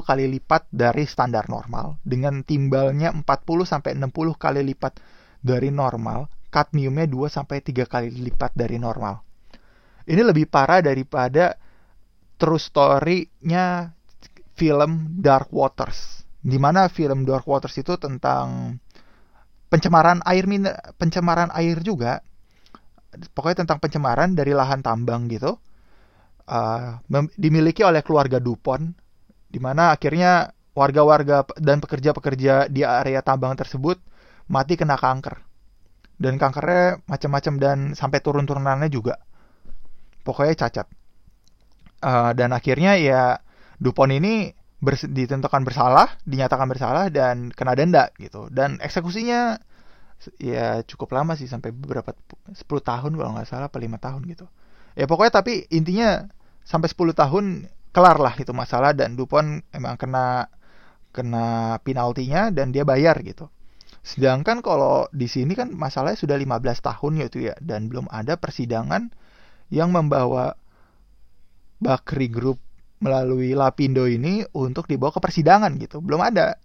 kali 0.03 0.27
lipat 0.27 0.67
dari 0.67 1.07
standar 1.07 1.47
normal. 1.47 1.95
Dengan 2.03 2.43
timbalnya 2.43 3.15
40 3.15 3.23
sampai 3.63 3.95
60 3.95 4.11
kali 4.35 4.59
lipat 4.67 4.99
dari 5.39 5.71
normal 5.71 6.27
kadmiumnya 6.51 7.07
2 7.07 7.31
sampai 7.31 7.63
3 7.63 7.87
kali 7.87 8.11
lipat 8.11 8.51
dari 8.59 8.75
normal. 8.75 9.23
Ini 10.03 10.19
lebih 10.19 10.51
parah 10.51 10.83
daripada 10.83 11.55
true 12.35 12.59
story-nya 12.59 13.95
film 14.59 15.15
Dark 15.23 15.47
Waters. 15.55 16.27
Di 16.43 16.59
mana 16.59 16.91
film 16.91 17.23
Dark 17.23 17.47
Waters 17.47 17.79
itu 17.79 17.95
tentang 17.95 18.75
pencemaran 19.71 20.19
air 20.27 20.43
pencemaran 20.99 21.55
air 21.55 21.79
juga. 21.79 22.19
Pokoknya 23.31 23.63
tentang 23.63 23.79
pencemaran 23.79 24.35
dari 24.35 24.51
lahan 24.51 24.83
tambang 24.83 25.31
gitu 25.31 25.55
uh, 26.47 26.99
dimiliki 27.37 27.83
oleh 27.83 28.01
keluarga 28.03 28.39
Dupont, 28.39 28.91
di 29.47 29.59
mana 29.61 29.93
akhirnya 29.93 30.51
warga-warga 30.73 31.45
dan 31.61 31.77
pekerja-pekerja 31.77 32.67
di 32.67 32.81
area 32.81 33.21
tambang 33.21 33.53
tersebut 33.53 34.01
mati 34.49 34.73
kena 34.75 34.97
kanker. 34.97 35.39
Dan 36.17 36.37
kankernya 36.39 37.03
macam-macam 37.09 37.53
dan 37.59 37.77
sampai 37.97 38.19
turun-turunannya 38.23 38.89
juga. 38.89 39.19
Pokoknya 40.23 40.67
cacat. 40.67 40.87
Uh, 42.03 42.31
dan 42.35 42.51
akhirnya 42.51 42.99
ya 42.99 43.39
Dupont 43.79 44.11
ini 44.11 44.51
bers 44.83 45.07
ditentukan 45.07 45.63
bersalah, 45.63 46.15
dinyatakan 46.27 46.67
bersalah 46.67 47.07
dan 47.11 47.51
kena 47.51 47.75
denda 47.75 48.11
gitu. 48.19 48.47
Dan 48.51 48.79
eksekusinya 48.79 49.59
ya 50.39 50.79
cukup 50.87 51.11
lama 51.19 51.35
sih 51.35 51.51
sampai 51.51 51.75
beberapa 51.75 52.15
10 52.47 52.63
tahun 52.63 53.11
kalau 53.19 53.31
nggak 53.35 53.47
salah 53.47 53.67
apa 53.67 53.75
5 53.75 53.91
tahun 53.99 54.21
gitu 54.31 54.47
ya 54.93 55.05
pokoknya 55.09 55.33
tapi 55.43 55.65
intinya 55.73 56.25
sampai 56.63 56.87
10 56.89 57.13
tahun 57.13 57.45
kelar 57.93 58.17
lah 58.17 58.33
itu 58.39 58.49
masalah 58.51 58.91
dan 58.97 59.13
Dupont 59.13 59.61
emang 59.69 59.95
kena 59.99 60.49
kena 61.13 61.77
penaltinya 61.85 62.49
dan 62.49 62.73
dia 62.73 62.81
bayar 62.81 63.21
gitu. 63.21 63.47
Sedangkan 64.01 64.59
kalau 64.65 65.07
di 65.13 65.29
sini 65.29 65.53
kan 65.53 65.71
masalahnya 65.71 66.17
sudah 66.17 66.35
15 66.35 66.81
tahun 66.81 67.11
yaitu 67.23 67.47
ya 67.47 67.55
dan 67.61 67.87
belum 67.87 68.09
ada 68.09 68.35
persidangan 68.35 69.13
yang 69.69 69.93
membawa 69.93 70.57
Bakri 71.79 72.27
Group 72.27 72.59
melalui 72.99 73.53
Lapindo 73.53 74.09
ini 74.09 74.43
untuk 74.57 74.89
dibawa 74.89 75.13
ke 75.13 75.21
persidangan 75.21 75.71
gitu. 75.77 76.01
Belum 76.01 76.19
ada. 76.19 76.57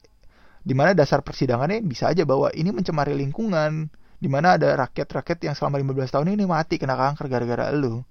Di 0.64 0.74
mana 0.74 0.96
dasar 0.96 1.22
persidangannya 1.22 1.84
bisa 1.84 2.10
aja 2.10 2.26
bahwa 2.26 2.50
ini 2.52 2.74
mencemari 2.74 3.14
lingkungan, 3.14 3.88
di 4.18 4.28
mana 4.30 4.58
ada 4.58 4.74
rakyat-rakyat 4.74 5.38
yang 5.46 5.54
selama 5.54 5.78
15 5.78 6.14
tahun 6.18 6.28
ini 6.34 6.44
mati 6.44 6.76
kena 6.76 6.98
kanker 6.98 7.30
gara-gara 7.30 7.70
lu 7.70 8.02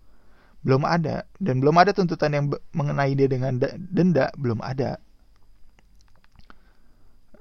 belum 0.67 0.83
ada. 0.83 1.23
Dan 1.39 1.63
belum 1.63 1.79
ada 1.79 1.95
tuntutan 1.95 2.35
yang 2.35 2.51
mengenai 2.75 3.15
dia 3.15 3.31
dengan 3.31 3.55
denda. 3.79 4.27
Belum 4.35 4.59
ada. 4.59 4.99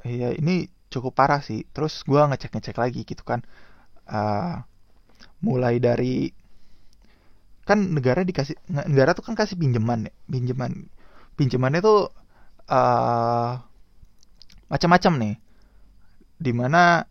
Ya 0.06 0.30
ini 0.30 0.70
cukup 0.94 1.18
parah 1.18 1.42
sih. 1.42 1.66
Terus 1.74 2.06
gue 2.06 2.22
ngecek 2.22 2.54
ngecek 2.54 2.78
lagi 2.78 3.02
gitu 3.02 3.26
kan. 3.26 3.42
Uh, 4.06 4.62
mulai 5.42 5.82
dari 5.82 6.30
kan 7.66 7.82
negara 7.90 8.22
dikasih 8.22 8.54
negara 8.70 9.10
tuh 9.10 9.26
kan 9.26 9.34
kasih 9.34 9.58
pinjaman 9.58 10.06
ya 10.06 10.12
pinjaman. 10.30 10.86
Pinjamannya 11.34 11.82
tuh 11.82 12.14
uh, 12.70 13.58
macam-macam 14.70 15.12
nih. 15.18 15.34
Di 16.38 16.52
mana 16.54 17.02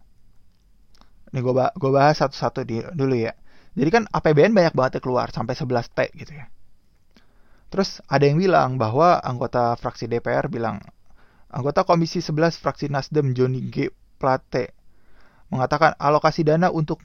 nih 1.36 1.44
gue 1.44 1.92
bahas 1.92 2.16
satu-satu 2.24 2.64
dulu 2.96 3.20
ya 3.20 3.36
jadi 3.76 3.90
kan 3.92 4.04
APBN 4.08 4.56
banyak 4.56 4.74
banget 4.74 4.92
ya 4.98 5.02
keluar 5.04 5.28
sampai 5.36 5.52
11 5.52 5.92
T 5.92 6.00
gitu 6.16 6.32
ya. 6.32 6.48
Terus 7.68 8.00
ada 8.08 8.24
yang 8.24 8.40
bilang 8.40 8.80
bahwa 8.80 9.20
anggota 9.20 9.76
fraksi 9.76 10.08
DPR 10.08 10.48
bilang 10.48 10.80
anggota 11.52 11.84
Komisi 11.84 12.24
11 12.24 12.56
fraksi 12.56 12.88
Nasdem 12.88 13.36
Joni 13.36 13.68
G 13.68 13.92
Plate 14.16 14.72
mengatakan 15.52 16.00
alokasi 16.00 16.48
dana 16.48 16.72
untuk 16.72 17.04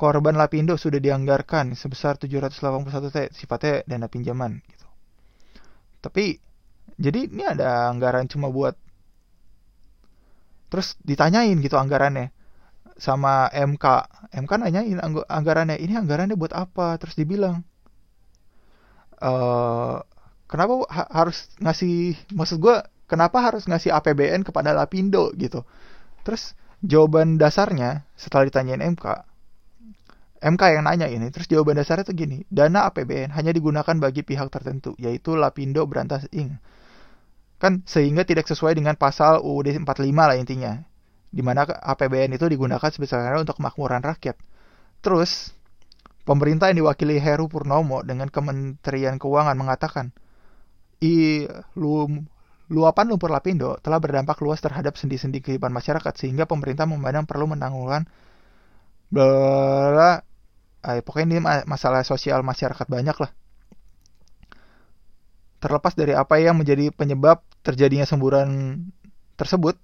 korban 0.00 0.40
Lapindo 0.40 0.80
sudah 0.80 0.96
dianggarkan 0.96 1.76
sebesar 1.76 2.16
781 2.16 3.12
T 3.12 3.18
sifatnya 3.36 3.84
dana 3.84 4.08
pinjaman 4.08 4.64
gitu. 4.64 4.88
Tapi 6.00 6.40
jadi 6.96 7.28
ini 7.28 7.44
ada 7.44 7.92
anggaran 7.92 8.24
cuma 8.24 8.48
buat 8.48 8.72
terus 10.72 10.96
ditanyain 11.04 11.60
gitu 11.60 11.76
anggarannya 11.76 12.32
sama 13.00 13.48
MK 13.50 13.84
MK 14.36 14.52
nanyain 14.60 15.00
angg 15.00 15.24
anggarannya 15.26 15.80
ini 15.80 15.96
anggarannya 15.96 16.36
buat 16.36 16.52
apa? 16.52 17.00
Terus 17.00 17.16
dibilang 17.16 17.64
e, 19.16 19.32
kenapa 20.46 20.84
ha 20.92 21.02
harus 21.08 21.48
ngasih 21.64 22.14
maksud 22.36 22.60
gue 22.60 22.76
kenapa 23.08 23.40
harus 23.40 23.64
ngasih 23.64 23.90
APBN 23.96 24.44
kepada 24.44 24.76
Lapindo? 24.76 25.32
Gitu. 25.32 25.64
Terus 26.22 26.52
jawaban 26.84 27.40
dasarnya 27.40 28.04
setelah 28.16 28.48
ditanyain 28.48 28.84
MK 28.96 29.04
MK 30.40 30.62
yang 30.72 30.88
nanya 30.88 31.04
ini 31.12 31.28
terus 31.28 31.44
jawaban 31.52 31.76
dasarnya 31.76 32.08
tuh 32.08 32.16
gini 32.16 32.48
dana 32.48 32.88
APBN 32.88 33.28
hanya 33.36 33.52
digunakan 33.52 33.92
bagi 34.00 34.24
pihak 34.24 34.48
tertentu 34.48 34.96
yaitu 34.96 35.36
Lapindo 35.36 35.84
Berantas 35.84 36.24
Ing 36.32 36.56
kan 37.60 37.84
sehingga 37.84 38.24
tidak 38.24 38.48
sesuai 38.48 38.72
dengan 38.72 38.96
pasal 38.96 39.44
UUD 39.44 39.84
45 39.84 39.84
lah 40.16 40.36
intinya 40.40 40.80
di 41.30 41.42
mana 41.46 41.62
APBN 41.66 42.34
itu 42.34 42.46
digunakan 42.50 42.90
sebesar 42.90 43.38
untuk 43.38 43.58
kemakmuran 43.62 44.02
rakyat. 44.02 44.34
Terus, 45.00 45.54
pemerintah 46.26 46.68
yang 46.68 46.84
diwakili 46.84 47.22
Heru 47.22 47.46
Purnomo 47.46 48.02
dengan 48.02 48.28
Kementerian 48.28 49.16
Keuangan 49.16 49.56
mengatakan, 49.56 50.10
I, 51.00 51.46
lu, 51.78 52.06
luapan 52.70 53.10
lumpur 53.10 53.34
lapindo 53.34 53.80
telah 53.82 53.98
berdampak 53.98 54.38
luas 54.44 54.62
terhadap 54.62 54.94
sendi-sendi 54.94 55.42
kehidupan 55.42 55.74
masyarakat 55.74 56.14
sehingga 56.14 56.46
pemerintah 56.46 56.86
memandang 56.86 57.26
perlu 57.26 57.50
menangguhkan 57.50 58.06
bla 59.10 60.22
eh, 60.86 61.02
pokoknya 61.02 61.26
ini 61.26 61.40
masalah 61.66 62.06
sosial 62.06 62.46
masyarakat 62.46 62.86
banyak 62.86 63.16
lah. 63.18 63.30
Terlepas 65.60 65.92
dari 65.92 66.16
apa 66.16 66.40
yang 66.40 66.56
menjadi 66.56 66.88
penyebab 66.94 67.44
terjadinya 67.60 68.08
semburan 68.08 68.80
tersebut, 69.36 69.76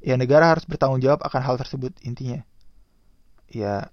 ya 0.00 0.14
negara 0.20 0.52
harus 0.52 0.68
bertanggung 0.68 1.00
jawab 1.00 1.24
akan 1.24 1.40
hal 1.42 1.56
tersebut 1.60 1.92
intinya. 2.04 2.44
Ya 3.50 3.90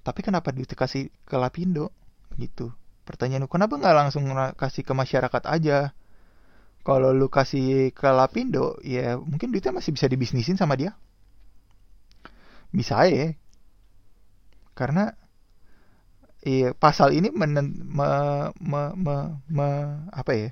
tapi 0.00 0.24
kenapa 0.24 0.50
dikasih 0.54 1.12
ke 1.28 1.36
Lapindo? 1.36 1.92
Gitu. 2.38 2.72
Pertanyaan 3.04 3.50
kenapa 3.50 3.76
nggak 3.76 3.96
langsung 3.96 4.24
kasih 4.56 4.82
ke 4.86 4.92
masyarakat 4.94 5.42
aja? 5.44 5.92
Kalau 6.80 7.12
lu 7.12 7.28
kasih 7.28 7.92
ke 7.92 8.08
Lapindo 8.08 8.80
ya 8.80 9.20
mungkin 9.20 9.52
duitnya 9.52 9.76
masih 9.76 9.92
bisa 9.92 10.08
dibisnisin 10.08 10.56
sama 10.56 10.78
dia. 10.78 10.96
Bisa 12.72 13.04
ya. 13.04 13.36
Karena 14.72 15.12
iya 16.40 16.72
pasal 16.72 17.12
ini 17.12 17.28
men, 17.28 17.52
me, 17.84 18.08
me, 18.56 18.82
me, 18.96 19.16
me, 19.50 19.68
apa 20.08 20.32
ya? 20.32 20.48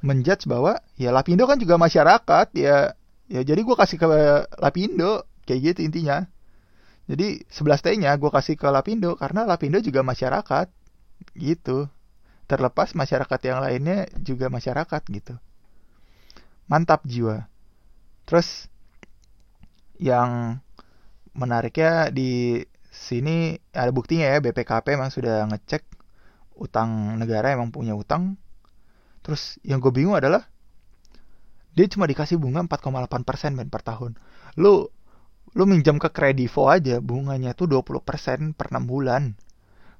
Menjudge 0.00 0.48
bahwa 0.48 0.80
ya 0.96 1.12
Lapindo 1.12 1.44
kan 1.44 1.60
juga 1.60 1.76
masyarakat 1.76 2.46
ya 2.56 2.96
ya 3.26 3.42
jadi 3.42 3.60
gue 3.62 3.76
kasih 3.76 3.98
ke 3.98 4.06
Lapindo 4.62 5.26
kayak 5.46 5.60
gitu 5.74 5.80
intinya. 5.86 6.26
Jadi 7.06 7.46
11 7.46 7.86
T 7.86 7.86
nya 8.02 8.18
gue 8.18 8.30
kasih 8.34 8.58
ke 8.58 8.66
Lapindo 8.66 9.14
karena 9.14 9.46
Lapindo 9.46 9.78
juga 9.78 10.02
masyarakat 10.02 10.66
gitu. 11.38 11.86
Terlepas 12.50 12.94
masyarakat 12.98 13.40
yang 13.46 13.58
lainnya 13.62 14.10
juga 14.18 14.50
masyarakat 14.50 15.02
gitu. 15.10 15.34
Mantap 16.66 17.06
jiwa. 17.06 17.46
Terus 18.26 18.66
yang 20.02 20.58
menariknya 21.30 22.10
di 22.10 22.62
sini 22.90 23.60
ada 23.70 23.92
buktinya 23.94 24.26
ya 24.26 24.38
BPKP 24.42 24.98
memang 24.98 25.12
sudah 25.14 25.46
ngecek 25.46 25.84
utang 26.58 27.20
negara 27.22 27.54
emang 27.54 27.70
punya 27.70 27.94
utang. 27.94 28.34
Terus 29.22 29.62
yang 29.62 29.78
gue 29.78 29.94
bingung 29.94 30.18
adalah 30.18 30.50
dia 31.76 31.86
cuma 31.92 32.08
dikasih 32.08 32.40
bunga 32.40 32.64
4,8 32.64 33.28
persen 33.28 33.52
men 33.52 33.68
per 33.68 33.84
tahun. 33.84 34.16
Lu 34.56 34.88
lu 35.52 35.64
minjam 35.68 36.00
ke 36.00 36.08
kredivo 36.08 36.72
aja 36.72 36.98
bunganya 37.04 37.52
tuh 37.52 37.68
20 37.68 38.00
persen 38.00 38.40
per 38.56 38.72
6 38.72 38.88
bulan. 38.88 39.36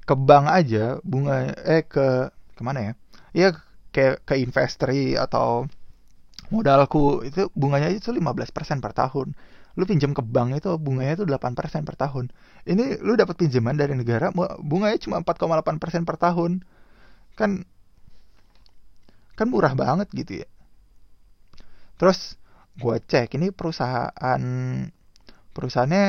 Ke 0.09 0.17
bank 0.17 0.49
aja 0.49 0.99
bunga 1.05 1.53
eh 1.69 1.85
ke 1.85 2.33
ke 2.57 2.63
mana 2.65 2.81
ya? 2.81 2.93
Ya 3.37 3.49
kayak 3.93 4.25
ke 4.25 4.35
investri 4.41 5.21
atau 5.21 5.69
modalku 6.49 7.21
itu 7.29 7.53
bunganya 7.53 7.93
itu 7.93 8.09
15% 8.09 8.81
per 8.81 8.93
tahun. 8.97 9.37
Lu 9.77 9.85
pinjam 9.85 10.17
ke 10.17 10.25
bank 10.25 10.57
itu 10.57 10.73
bunganya 10.81 11.21
itu 11.21 11.25
8% 11.29 11.85
per 11.85 11.97
tahun. 12.01 12.33
Ini 12.65 13.05
lu 13.05 13.13
dapat 13.21 13.37
pinjaman 13.37 13.77
dari 13.77 13.93
negara 13.93 14.33
bunganya 14.65 14.97
cuma 14.97 15.21
4,8% 15.21 16.09
per 16.09 16.17
tahun. 16.17 16.65
Kan 17.37 17.69
kan 19.37 19.53
murah 19.53 19.77
banget 19.77 20.09
gitu 20.17 20.41
ya 20.41 20.49
terus 21.97 22.37
gue 22.77 22.97
cek 23.01 23.41
ini 23.41 23.53
perusahaan 23.53 24.43
perusahaannya 25.57 26.07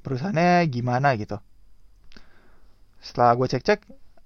perusahaannya 0.00 0.50
gimana 0.72 1.12
gitu. 1.20 1.36
Setelah 3.00 3.36
gue 3.36 3.46
cek-cek 3.52 3.80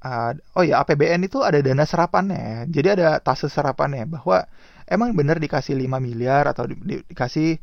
uh, 0.05 0.33
oh 0.57 0.65
ya 0.65 0.81
APBN 0.83 1.29
itu 1.29 1.45
ada 1.45 1.61
dana 1.61 1.85
serapannya 1.85 2.69
jadi 2.73 2.97
ada 2.97 3.09
tase 3.21 3.47
serapannya 3.53 4.09
bahwa 4.09 4.49
emang 4.89 5.13
bener 5.13 5.37
dikasih 5.39 5.77
5 5.77 6.01
miliar 6.01 6.49
atau 6.51 6.67
di, 6.69 6.77
di, 6.81 6.97
dikasih 7.05 7.61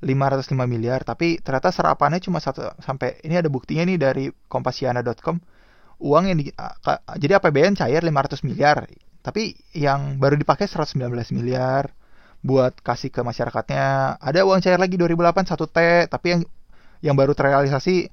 505 0.00 0.56
miliar 0.64 1.04
tapi 1.04 1.42
ternyata 1.44 1.68
serapannya 1.74 2.22
cuma 2.24 2.40
satu 2.40 2.72
sampai 2.80 3.20
ini 3.26 3.36
ada 3.36 3.52
buktinya 3.52 3.84
nih 3.84 3.98
dari 4.00 4.24
kompasiana.com 4.48 5.36
uang 6.00 6.24
yang 6.32 6.38
di, 6.40 6.48
jadi 7.20 7.36
APBN 7.36 7.76
cair 7.76 8.00
500 8.00 8.48
miliar 8.48 8.88
tapi 9.20 9.52
yang 9.76 10.16
baru 10.16 10.36
dipakai 10.40 10.64
119 10.64 10.96
miliar 11.36 11.92
buat 12.40 12.72
kasih 12.80 13.12
ke 13.12 13.20
masyarakatnya. 13.20 14.16
Ada 14.16 14.48
uang 14.48 14.64
cair 14.64 14.80
lagi 14.80 14.96
2008 14.96 15.52
1 15.52 15.76
T. 15.76 15.78
Tapi 16.08 16.26
yang 16.32 16.42
yang 17.00 17.16
baru 17.16 17.36
terrealisasi 17.36 18.08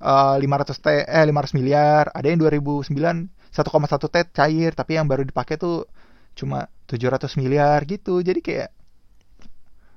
uh, 0.00 0.36
500 0.40 0.84
T 0.84 0.86
eh 1.04 1.24
500 1.28 1.56
miliar. 1.56 2.08
Ada 2.16 2.32
yang 2.32 2.40
2009 2.40 2.88
1,1 2.88 4.12
T 4.12 4.16
cair. 4.32 4.70
Tapi 4.72 4.92
yang 4.96 5.06
baru 5.08 5.22
dipakai 5.28 5.60
tuh 5.60 5.84
cuma 6.32 6.72
700 6.88 7.36
miliar 7.36 7.84
gitu. 7.84 8.24
Jadi 8.24 8.40
kayak 8.40 8.70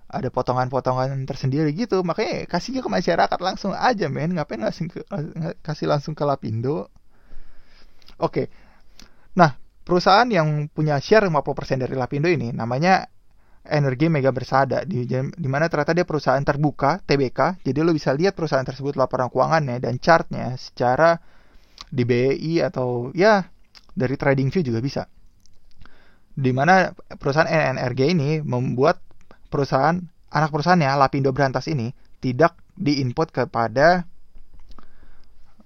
ada 0.09 0.27
potongan-potongan 0.33 1.23
tersendiri 1.23 1.71
gitu. 1.71 2.03
Makanya 2.03 2.43
kasih 2.43 2.83
ke 2.83 2.89
masyarakat 2.91 3.39
langsung 3.39 3.71
aja 3.71 4.11
men. 4.11 4.35
Ngapain 4.35 4.59
ngasih 4.59 4.91
ke, 4.91 4.99
kasih 5.63 5.87
langsung 5.87 6.11
ke 6.11 6.27
Lapindo? 6.27 6.91
Oke. 8.19 8.51
Nah 9.39 9.68
perusahaan 9.89 10.29
yang 10.29 10.69
punya 10.69 11.01
share 11.01 11.25
50% 11.25 11.81
dari 11.81 11.97
Lapindo 11.97 12.29
ini 12.29 12.53
namanya 12.53 13.09
energi 13.65 14.05
mega 14.05 14.29
bersada 14.29 14.85
di, 14.85 15.09
di 15.09 15.49
mana 15.49 15.65
ternyata 15.65 15.97
dia 15.97 16.05
perusahaan 16.05 16.45
terbuka 16.45 17.01
TBK 17.09 17.65
jadi 17.65 17.81
lo 17.81 17.89
bisa 17.97 18.13
lihat 18.13 18.37
perusahaan 18.37 18.63
tersebut 18.63 18.93
laporan 18.93 19.33
keuangannya 19.33 19.81
dan 19.81 19.97
chartnya 19.97 20.53
secara 20.61 21.17
di 21.89 22.05
BI 22.05 22.61
atau 22.61 23.09
ya 23.17 23.49
dari 23.97 24.15
trading 24.15 24.53
view 24.53 24.63
juga 24.63 24.79
bisa. 24.79 25.03
Di 26.39 26.55
mana 26.55 26.93
perusahaan 27.19 27.49
NNRG 27.49 28.15
ini 28.15 28.39
membuat 28.39 29.01
perusahaan 29.51 29.97
anak 30.29 30.49
perusahaannya 30.53 30.95
Lapindo 30.95 31.33
Berantas 31.35 31.67
ini 31.67 31.91
tidak 32.23 32.55
diinput 32.79 33.33
kepada 33.33 34.07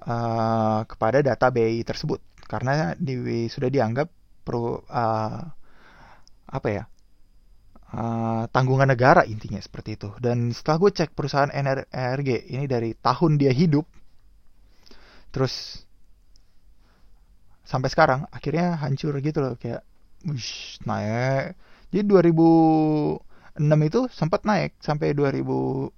uh, 0.07 0.81
kepada 0.87 1.21
data 1.21 1.51
BI 1.53 1.83
tersebut 1.85 2.32
karena 2.47 2.93
di, 2.99 3.47
sudah 3.47 3.69
dianggap 3.71 4.07
pro 4.43 4.83
uh, 4.87 5.41
apa 6.53 6.67
ya 6.69 6.83
uh, 7.93 8.43
tanggungan 8.49 8.89
negara 8.89 9.23
intinya 9.25 9.61
seperti 9.61 9.95
itu. 9.97 10.09
Dan 10.19 10.51
setelah 10.51 10.77
gue 10.81 10.91
cek 10.91 11.13
perusahaan 11.13 11.51
NRG 11.53 12.49
ini 12.51 12.65
dari 12.65 12.93
tahun 12.97 13.37
dia 13.37 13.53
hidup, 13.53 13.85
terus 15.29 15.85
sampai 17.63 17.89
sekarang 17.89 18.27
akhirnya 18.29 18.75
hancur 18.81 19.15
gitu 19.23 19.39
loh 19.39 19.55
kayak, 19.55 19.85
wish 20.27 20.81
naik. 20.83 21.55
Jadi 21.93 22.09
2006 22.09 23.89
itu 23.89 23.99
sempat 24.09 24.41
naik 24.49 24.73
sampai 24.81 25.13
2008 25.13 25.93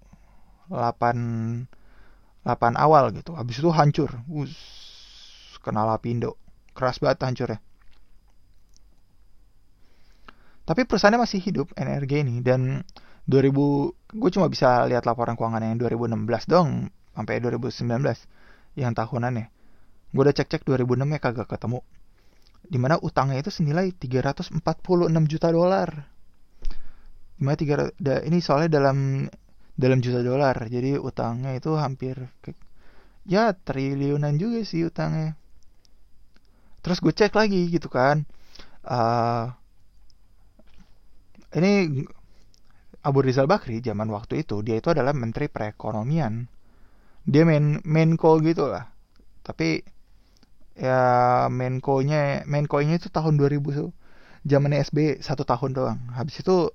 8 2.45 2.77
awal 2.77 3.09
gitu. 3.15 3.33
Habis 3.33 3.57
itu 3.57 3.69
hancur. 3.73 4.11
Us, 4.29 4.53
kenal 5.65 5.89
Lapindo. 5.89 6.37
Keras 6.77 7.01
banget 7.01 7.25
hancurnya. 7.25 7.59
Tapi 10.65 10.81
perusahaannya 10.85 11.21
masih 11.21 11.41
hidup 11.41 11.73
NRG 11.77 12.25
ini 12.25 12.41
dan 12.41 12.81
2000 13.29 14.17
gue 14.17 14.29
cuma 14.33 14.49
bisa 14.49 14.85
lihat 14.85 15.05
laporan 15.05 15.37
keuangan 15.37 15.61
yang 15.61 15.77
2016 15.77 16.25
dong 16.45 16.89
sampai 17.13 17.41
2019 17.41 18.01
yang 18.77 18.93
tahunannya. 18.93 19.45
Gue 20.09 20.21
udah 20.25 20.35
cek-cek 20.35 20.65
2006 20.65 21.05
ya 21.05 21.19
kagak 21.21 21.49
ketemu. 21.49 21.79
Di 22.65 22.81
mana 22.81 22.97
utangnya 22.97 23.45
itu 23.45 23.53
senilai 23.53 23.93
346 23.93 24.57
juta 25.29 25.47
dolar. 25.53 25.89
Di 27.37 27.41
mana 27.45 27.55
tiga, 27.59 27.93
da, 28.01 28.25
ini 28.25 28.41
soalnya 28.41 28.81
dalam 28.81 29.29
dalam 29.77 29.99
juta 30.01 30.25
dolar. 30.25 30.57
Jadi 30.65 30.97
utangnya 30.97 31.53
itu 31.53 31.77
hampir 31.77 32.25
ya 33.25 33.53
triliunan 33.53 34.33
juga 34.41 34.65
sih 34.65 34.89
utangnya. 34.89 35.37
Terus 36.85 37.01
gue 37.01 37.09
cek 37.09 37.33
lagi 37.33 37.65
gitu 37.73 37.89
kan. 37.89 38.29
Uh, 38.85 39.49
ini 41.57 42.05
Abu 43.01 43.25
Rizal 43.25 43.49
Bakri 43.49 43.81
zaman 43.81 44.05
waktu 44.13 44.45
itu 44.45 44.61
dia 44.61 44.77
itu 44.77 44.93
adalah 44.93 45.17
menteri 45.17 45.49
perekonomian. 45.49 46.45
Dia 47.25 47.41
main 47.41 47.81
Menko 47.81 48.37
gitu 48.45 48.69
lah. 48.69 48.85
Tapi 49.41 49.81
ya 50.77 51.01
Menko-nya 51.49 52.45
Menko-nya 52.45 53.01
itu 53.01 53.09
tahun 53.09 53.41
2000 53.41 53.65
tuh 53.81 53.89
zaman 54.45 54.77
SB 54.77 55.25
satu 55.25 55.41
tahun 55.41 55.73
doang. 55.73 55.99
Habis 56.13 56.45
itu 56.45 56.69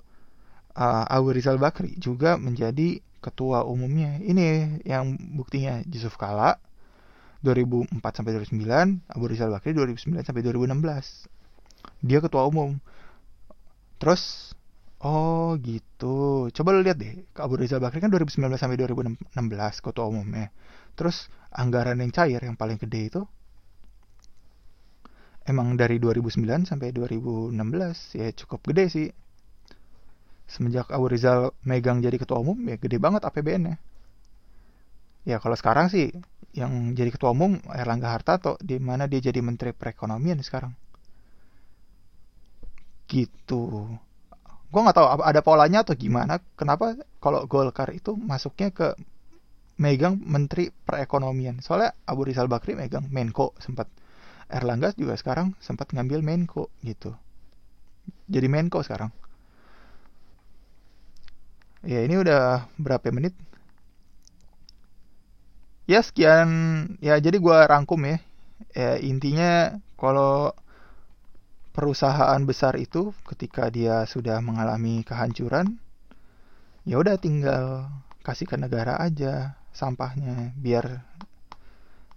uh, 0.74 1.04
Abu 1.06 1.30
Rizal 1.30 1.62
Bakri 1.62 1.94
juga 2.02 2.34
menjadi 2.34 2.98
ketua 3.22 3.62
umumnya. 3.62 4.18
Ini 4.18 4.82
yang 4.82 5.14
buktinya 5.38 5.86
Yusuf 5.86 6.18
Kala 6.18 6.58
2004 7.40 8.00
sampai 8.00 8.32
2009 8.36 9.04
Abu 9.08 9.24
Rizal 9.28 9.50
Bakri 9.52 9.72
2009 9.72 10.26
sampai 10.26 10.42
2016 10.44 12.04
dia 12.04 12.18
ketua 12.20 12.44
umum 12.48 12.76
terus 13.96 14.52
Oh 15.00 15.56
gitu. 15.64 16.52
Coba 16.52 16.76
lu 16.76 16.84
lihat 16.84 17.00
deh, 17.00 17.24
Abu 17.40 17.56
Rizal 17.56 17.80
Bakri 17.80 18.04
kan 18.04 18.12
2019 18.12 18.60
sampai 18.60 18.76
2016 18.76 19.32
ketua 19.80 20.04
umumnya. 20.04 20.52
Terus 20.92 21.32
anggaran 21.48 22.04
yang 22.04 22.12
cair 22.12 22.36
yang 22.44 22.52
paling 22.52 22.76
gede 22.76 23.08
itu 23.08 23.22
emang 25.48 25.74
dari 25.80 25.96
2009 25.96 26.68
sampai 26.68 26.92
2016 26.92 27.56
ya 28.20 28.28
cukup 28.44 28.60
gede 28.68 28.84
sih. 28.92 29.08
Semenjak 30.44 30.92
Abu 30.92 31.08
Rizal 31.08 31.56
megang 31.64 32.04
jadi 32.04 32.20
ketua 32.20 32.44
umum 32.44 32.60
ya 32.68 32.76
gede 32.76 33.00
banget 33.00 33.24
APBN-nya. 33.24 33.80
Ya 35.24 35.40
kalau 35.40 35.56
sekarang 35.56 35.88
sih 35.88 36.12
yang 36.50 36.98
jadi 36.98 37.14
ketua 37.14 37.30
umum 37.30 37.62
Erlangga 37.70 38.10
Hartarto 38.10 38.58
di 38.58 38.78
mana 38.82 39.06
dia 39.06 39.22
jadi 39.22 39.38
menteri 39.38 39.70
perekonomian 39.70 40.42
sekarang. 40.42 40.74
Gitu. 43.06 43.62
Gue 44.70 44.80
nggak 44.82 44.96
tahu 44.98 45.06
ada 45.22 45.40
polanya 45.42 45.82
atau 45.82 45.94
gimana? 45.98 46.38
Kenapa 46.54 46.94
kalau 47.18 47.46
Golkar 47.50 47.90
itu 47.90 48.14
masuknya 48.14 48.70
ke 48.70 48.94
megang 49.78 50.18
menteri 50.22 50.70
perekonomian? 50.70 51.58
Soalnya 51.62 51.94
Abu 52.06 52.26
Rizal 52.26 52.46
Bakri 52.46 52.74
megang 52.78 53.10
Menko 53.10 53.54
sempat. 53.58 53.90
Erlangga 54.50 54.90
juga 54.98 55.14
sekarang 55.14 55.54
sempat 55.62 55.94
ngambil 55.94 56.26
Menko 56.26 56.74
gitu. 56.82 57.14
Jadi 58.26 58.50
Menko 58.50 58.82
sekarang. 58.82 59.14
Ya 61.86 62.02
ini 62.02 62.18
udah 62.18 62.66
berapa 62.76 63.14
menit 63.14 63.32
ya 65.86 66.00
sekian. 66.04 66.48
Ya 67.00 67.16
jadi 67.20 67.36
gue 67.40 67.58
rangkum 67.68 68.00
ya, 68.04 68.18
ya 68.74 68.98
intinya 69.00 69.78
kalau 69.96 70.52
perusahaan 71.70 72.40
besar 72.44 72.76
itu 72.76 73.14
ketika 73.28 73.70
dia 73.70 74.02
sudah 74.04 74.42
mengalami 74.42 75.06
kehancuran 75.06 75.78
ya 76.82 76.98
udah 76.98 77.14
tinggal 77.20 77.86
kasih 78.26 78.50
ke 78.50 78.58
negara 78.58 78.98
aja 78.98 79.54
sampahnya 79.70 80.50
biar 80.58 81.06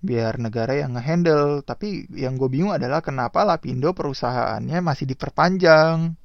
biar 0.04 0.36
negara 0.36 0.76
yang 0.76 1.00
ngehandle. 1.00 1.64
Tapi 1.64 2.12
yang 2.12 2.36
gue 2.36 2.52
bingung 2.52 2.76
adalah 2.76 3.00
kenapa 3.00 3.48
Lapindo 3.48 3.96
perusahaannya 3.96 4.84
masih 4.84 5.08
diperpanjang 5.08 6.20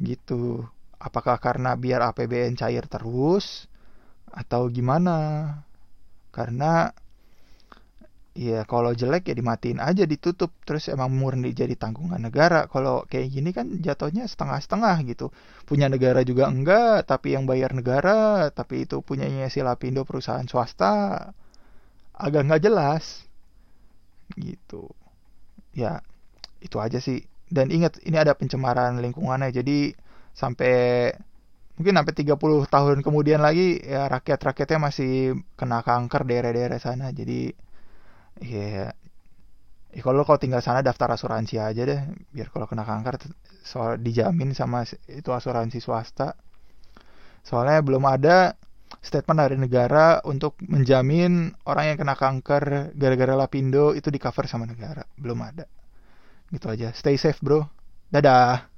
gitu. 0.00 0.64
Apakah 0.96 1.36
karena 1.36 1.76
biar 1.76 2.00
APBN 2.00 2.56
cair 2.56 2.88
terus 2.88 3.68
atau 4.32 4.66
gimana 4.72 5.52
karena 6.34 6.90
Iya, 8.34 8.66
kalau 8.66 8.90
jelek 9.00 9.30
ya 9.30 9.34
dimatiin 9.38 9.78
aja 9.78 10.02
ditutup 10.10 10.50
terus 10.66 10.90
emang 10.90 11.06
murni 11.14 11.54
jadi 11.54 11.78
tanggungan 11.78 12.18
negara. 12.18 12.66
Kalau 12.66 13.06
kayak 13.06 13.30
gini 13.30 13.50
kan 13.54 13.66
jatuhnya 13.78 14.26
setengah-setengah 14.26 14.96
gitu. 15.06 15.30
Punya 15.68 15.86
negara 15.86 16.20
juga 16.26 16.50
enggak, 16.50 17.06
tapi 17.06 17.38
yang 17.38 17.46
bayar 17.46 17.70
negara, 17.78 18.50
tapi 18.50 18.74
itu 18.90 18.96
punyanya 19.06 19.46
si 19.54 19.62
Lapindo 19.62 20.02
perusahaan 20.02 20.42
swasta. 20.50 21.30
Agak 22.10 22.42
nggak 22.50 22.62
jelas. 22.66 23.22
Gitu. 24.34 24.90
Ya, 25.70 26.02
itu 26.58 26.76
aja 26.82 26.98
sih 26.98 27.22
dan 27.54 27.70
ingat 27.70 28.02
ini 28.02 28.16
ada 28.18 28.34
pencemaran 28.34 28.98
lingkungannya 28.98 29.52
jadi 29.54 29.94
sampai 30.34 30.74
mungkin 31.74 31.94
sampai 31.98 32.14
30 32.14 32.70
tahun 32.70 32.98
kemudian 33.02 33.42
lagi 33.42 33.82
ya 33.82 34.06
rakyat-rakyatnya 34.06 34.78
masih 34.78 35.34
kena 35.58 35.82
kanker 35.82 36.22
daerah-daerah 36.26 36.78
sana. 36.78 37.10
Jadi 37.10 37.50
ya 38.42 38.90
ya 39.94 40.00
kalau 40.02 40.26
kalau 40.26 40.38
tinggal 40.42 40.58
sana 40.62 40.82
daftar 40.82 41.14
asuransi 41.14 41.62
aja 41.62 41.82
deh 41.86 42.00
biar 42.34 42.50
kalau 42.50 42.66
kena 42.66 42.82
kanker 42.82 43.14
soal 43.62 43.98
dijamin 43.98 44.54
sama 44.54 44.86
itu 45.10 45.30
asuransi 45.30 45.78
swasta. 45.82 46.34
Soalnya 47.44 47.84
belum 47.84 48.04
ada 48.08 48.56
statement 49.04 49.38
dari 49.38 49.56
negara 49.60 50.22
untuk 50.24 50.56
menjamin 50.64 51.52
orang 51.68 51.94
yang 51.94 51.98
kena 52.00 52.16
kanker 52.16 52.94
gara-gara 52.96 53.34
lapindo 53.36 53.92
itu 53.92 54.08
di 54.08 54.18
cover 54.22 54.46
sama 54.46 54.64
negara. 54.64 55.04
Belum 55.18 55.38
ada. 55.42 55.66
Gitu 56.48 56.66
aja. 56.70 56.94
Stay 56.94 57.18
safe 57.18 57.38
bro. 57.42 57.66
Dadah 58.08 58.73